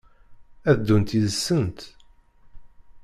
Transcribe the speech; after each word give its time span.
Ad 0.69 0.77
ddunt 0.79 1.15
yid-sent? 1.17 1.79